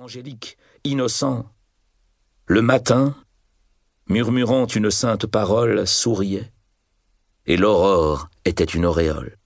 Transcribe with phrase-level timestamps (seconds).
[0.00, 1.44] angélique, innocent.
[2.46, 3.14] Le matin,
[4.08, 6.50] murmurant une sainte parole, souriait,
[7.44, 9.36] et l'aurore était une auréole.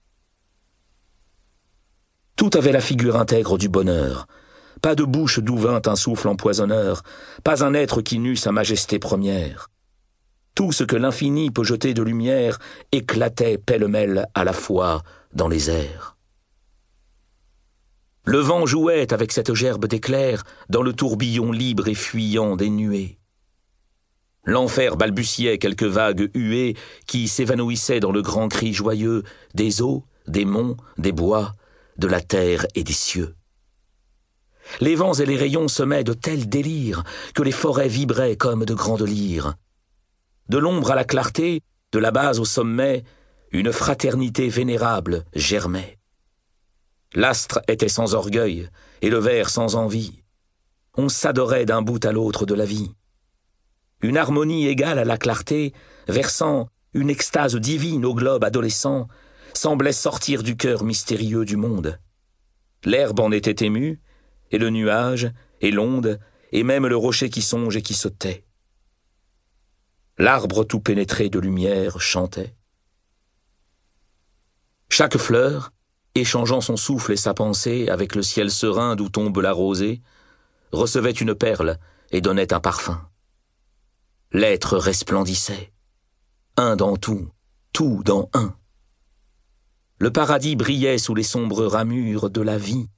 [2.37, 4.29] Tout avait la figure intègre du bonheur,
[4.81, 7.03] pas de bouche d'où vint un souffle empoisonneur,
[7.43, 9.71] pas un être qui n'eût sa majesté première.
[10.55, 12.61] Tout ce que l'infini peut jeter de lumière
[12.93, 15.03] éclatait pêle-mêle à la fois
[15.33, 16.14] dans les airs.
[18.27, 23.19] Le vent jouait avec cette gerbe d'éclairs dans le tourbillon libre et fuyant des nuées.
[24.45, 26.75] L'enfer balbutiait quelques vagues huées
[27.07, 31.55] qui s'évanouissaient dans le grand cri joyeux des eaux, des monts, des bois,
[31.99, 33.35] de la terre et des cieux.
[34.81, 38.75] Les vents et les rayons semaient de tels délires que les forêts vibraient comme de
[38.75, 39.55] grandes lyres.
[40.49, 41.61] De l'ombre à la clarté,
[41.93, 43.05] de la base au sommet,
[43.51, 45.94] une fraternité vénérable germait.
[47.15, 48.69] L'astre était sans orgueil,
[49.01, 50.23] et le verre sans envie.
[50.97, 52.93] On s'adorait d'un bout à l'autre de la vie.
[54.03, 55.73] Une harmonie égale à la clarté,
[56.09, 59.09] versant une extase divine au globe adolescent,
[59.53, 61.99] semblait sortir du cœur mystérieux du monde.
[62.85, 64.01] L'herbe en était émue,
[64.51, 65.31] et le nuage,
[65.61, 66.21] et l'onde,
[66.53, 68.45] et même le rocher qui songe et qui se tait.
[70.19, 72.55] L'arbre tout pénétré de lumière chantait.
[74.89, 75.73] Chaque fleur,
[76.15, 80.01] échangeant son souffle et sa pensée avec le ciel serein d'où tombe la rosée,
[80.73, 81.79] recevait une perle
[82.11, 83.09] et donnait un parfum.
[84.33, 85.73] L'être resplendissait.
[86.57, 87.29] Un dans tout,
[87.73, 88.55] tout dans un.
[89.99, 92.89] Le paradis brillait sous les sombres ramures de la vie,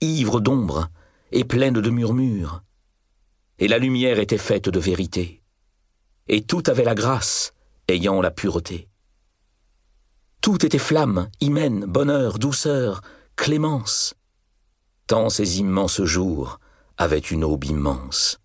[0.00, 0.88] ivre d'ombre
[1.30, 2.62] et pleine de murmures.
[3.58, 5.42] Et la lumière était faite de vérité.
[6.28, 7.54] Et tout avait la grâce,
[7.88, 8.88] ayant la pureté.
[10.42, 13.00] Tout était flamme, hymen, bonheur, douceur,
[13.36, 14.14] clémence.
[15.06, 16.58] Tant ces immenses jours
[16.98, 18.40] avaient une aube immense.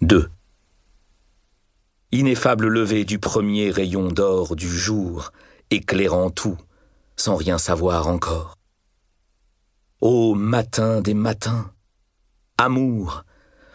[0.00, 0.28] 2.
[2.10, 5.30] Ineffable lever du premier rayon d'or du jour,
[5.70, 6.58] éclairant tout,
[7.14, 8.56] sans rien savoir encore.
[10.00, 11.70] Ô matin des matins,
[12.58, 13.22] amour,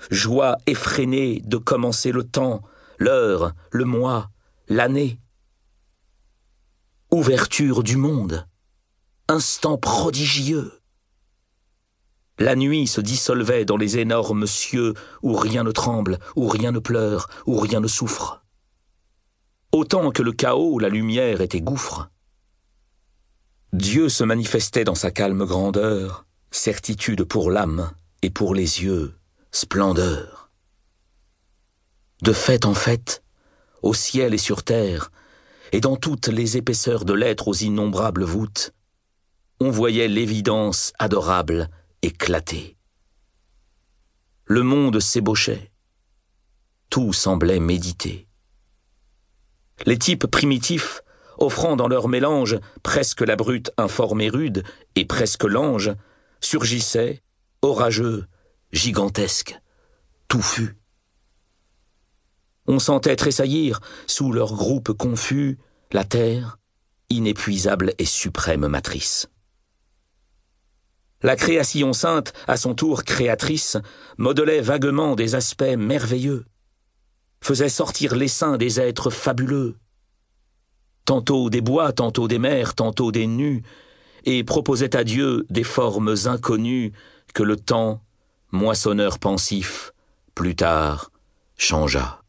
[0.10, 2.64] joie effrénée de commencer le temps,
[2.98, 4.30] l'heure, le mois,
[4.72, 5.20] l'année.
[7.12, 8.48] Ouverture du monde,
[9.28, 10.72] instant prodigieux.
[12.40, 14.94] La nuit se dissolvait dans les énormes cieux
[15.24, 18.46] où rien ne tremble, où rien ne pleure, où rien ne souffre.
[19.74, 22.10] Autant que le chaos, la lumière était gouffre.
[23.74, 29.16] Dieu se manifestait dans sa calme grandeur, certitude pour l'âme et pour les yeux,
[29.52, 30.50] splendeur.
[32.22, 33.22] De fête en fête,
[33.82, 35.12] au ciel et sur terre,
[35.72, 38.74] et dans toutes les épaisseurs de l'être aux innombrables voûtes,
[39.60, 41.70] on voyait l'évidence adorable
[42.02, 42.78] éclater.
[44.46, 45.72] Le monde s'ébauchait.
[46.90, 48.28] Tout semblait méditer.
[49.86, 51.02] Les types primitifs,
[51.38, 54.64] offrant dans leur mélange presque la brute informe et rude,
[54.96, 55.92] et presque l'ange,
[56.42, 57.22] surgissaient,
[57.62, 58.26] orageux,
[58.74, 59.60] gigantesques,
[60.28, 60.81] touffus.
[62.72, 65.60] On sentait tressaillir, sous leur groupe confus,
[65.92, 66.58] la terre,
[67.10, 69.28] inépuisable et suprême matrice.
[71.22, 73.76] La création sainte, à son tour créatrice,
[74.18, 76.46] modelait vaguement des aspects merveilleux,
[77.42, 79.76] faisait sortir l'essaim des êtres fabuleux,
[81.04, 83.64] tantôt des bois, tantôt des mers, tantôt des nus,
[84.24, 86.94] et proposait à Dieu des formes inconnues
[87.34, 88.02] que le temps,
[88.54, 89.92] moissonneur pensif,
[90.36, 91.12] plus tard,
[91.58, 92.21] changea.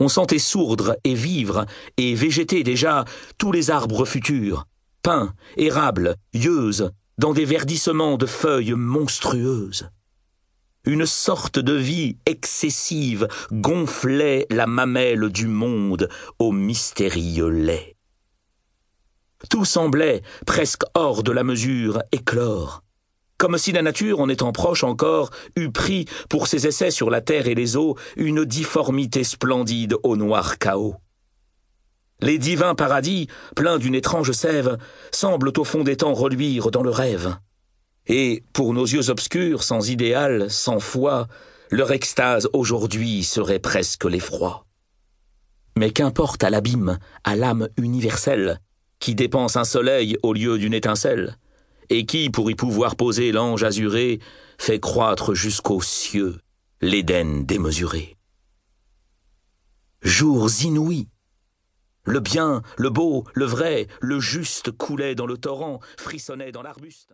[0.00, 1.66] On sentait sourdre et vivre
[1.98, 3.04] et végéter déjà
[3.36, 4.66] tous les arbres futurs,
[5.02, 9.90] pins, érables, yeuses, dans des verdissements de feuilles monstrueuses.
[10.86, 17.96] Une sorte de vie excessive gonflait la mamelle du monde au mystérieux lait.
[19.50, 22.82] Tout semblait, presque hors de la mesure, éclore,
[23.40, 27.22] comme si la nature, en étant proche encore, eût pris, pour ses essais sur la
[27.22, 30.96] terre et les eaux, une difformité splendide au noir chaos.
[32.20, 34.76] Les divins paradis, pleins d'une étrange sève,
[35.10, 37.34] semblent au fond des temps reluire dans le rêve.
[38.06, 41.26] Et, pour nos yeux obscurs, sans idéal, sans foi,
[41.70, 44.66] leur extase aujourd'hui serait presque l'effroi.
[45.78, 48.60] Mais qu'importe à l'abîme, à l'âme universelle,
[48.98, 51.38] qui dépense un soleil au lieu d'une étincelle,
[51.90, 54.20] et qui, pour y pouvoir poser l'ange azuré,
[54.58, 56.40] fait croître jusqu'aux cieux
[56.80, 58.16] l'Éden démesuré.
[60.02, 61.08] Jours inouïs.
[62.04, 67.08] Le bien, le beau, le vrai, le juste coulaient dans le torrent, frissonnaient dans l'arbuste.